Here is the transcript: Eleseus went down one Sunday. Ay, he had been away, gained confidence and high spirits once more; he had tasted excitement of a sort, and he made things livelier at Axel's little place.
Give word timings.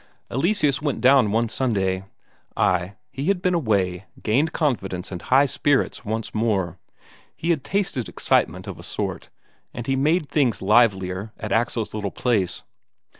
Eleseus 0.31 0.81
went 0.81 0.99
down 0.99 1.31
one 1.31 1.47
Sunday. 1.47 2.05
Ay, 2.57 2.95
he 3.11 3.25
had 3.25 3.39
been 3.39 3.53
away, 3.53 4.05
gained 4.23 4.51
confidence 4.51 5.11
and 5.11 5.21
high 5.21 5.45
spirits 5.45 6.03
once 6.03 6.33
more; 6.33 6.79
he 7.35 7.51
had 7.51 7.63
tasted 7.63 8.09
excitement 8.09 8.65
of 8.65 8.79
a 8.79 8.83
sort, 8.83 9.29
and 9.75 9.85
he 9.85 9.95
made 9.95 10.27
things 10.27 10.59
livelier 10.59 11.33
at 11.37 11.51
Axel's 11.51 11.93
little 11.93 12.09
place. 12.09 12.63